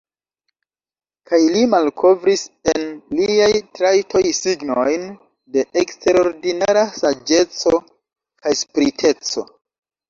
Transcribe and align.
Kaj 1.31 1.39
li 1.55 1.65
malkovris 1.73 2.45
en 2.73 2.87
liaj 3.19 3.51
trajtoj 3.79 4.23
signojn 4.39 5.07
de 5.59 5.67
eksterordinara 5.85 6.89
saĝeco 6.99 7.79
kaj 7.85 8.61
spriteco. 8.67 9.49